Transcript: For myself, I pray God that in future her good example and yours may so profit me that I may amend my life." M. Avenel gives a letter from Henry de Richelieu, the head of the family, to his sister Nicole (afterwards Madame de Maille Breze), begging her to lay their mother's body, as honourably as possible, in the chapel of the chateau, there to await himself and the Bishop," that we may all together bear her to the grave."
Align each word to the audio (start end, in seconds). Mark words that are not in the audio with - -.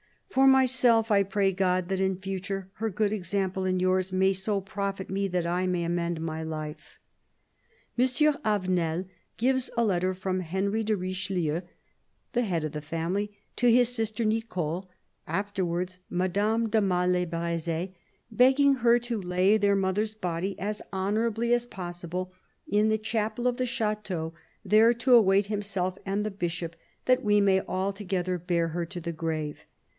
For 0.41 0.47
myself, 0.47 1.11
I 1.11 1.21
pray 1.23 1.51
God 1.51 1.89
that 1.89 1.99
in 1.99 2.15
future 2.15 2.69
her 2.75 2.89
good 2.89 3.11
example 3.11 3.65
and 3.65 3.79
yours 3.79 4.11
may 4.13 4.31
so 4.33 4.61
profit 4.61 5.09
me 5.11 5.27
that 5.27 5.45
I 5.45 5.67
may 5.67 5.83
amend 5.83 6.21
my 6.21 6.41
life." 6.41 6.97
M. 7.99 8.07
Avenel 8.43 9.05
gives 9.37 9.69
a 9.77 9.83
letter 9.83 10.13
from 10.15 10.39
Henry 10.39 10.83
de 10.85 10.95
Richelieu, 10.95 11.61
the 12.31 12.43
head 12.43 12.63
of 12.63 12.71
the 12.71 12.81
family, 12.81 13.37
to 13.57 13.69
his 13.69 13.89
sister 13.93 14.23
Nicole 14.25 14.89
(afterwards 15.27 15.99
Madame 16.09 16.69
de 16.69 16.79
Maille 16.81 17.25
Breze), 17.27 17.89
begging 18.31 18.75
her 18.75 18.97
to 18.99 19.21
lay 19.21 19.57
their 19.57 19.75
mother's 19.75 20.15
body, 20.15 20.57
as 20.57 20.81
honourably 20.93 21.53
as 21.53 21.67
possible, 21.67 22.33
in 22.65 22.87
the 22.89 22.97
chapel 22.97 23.47
of 23.47 23.57
the 23.57 23.67
chateau, 23.67 24.33
there 24.63 24.93
to 24.95 25.13
await 25.13 25.47
himself 25.47 25.97
and 26.05 26.25
the 26.25 26.31
Bishop," 26.31 26.75
that 27.05 27.21
we 27.23 27.41
may 27.41 27.59
all 27.59 27.91
together 27.93 28.39
bear 28.39 28.69
her 28.69 28.85
to 28.85 29.01
the 29.01 29.11
grave." 29.13 29.65